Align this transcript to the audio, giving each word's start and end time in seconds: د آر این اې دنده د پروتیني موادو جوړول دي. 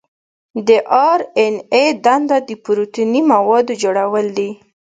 د 0.67 0.69
آر 1.09 1.19
این 1.41 1.55
اې 1.75 1.85
دنده 2.05 2.37
د 2.47 2.49
پروتیني 2.63 3.21
موادو 3.31 3.73
جوړول 3.83 4.27
دي. 4.37 4.49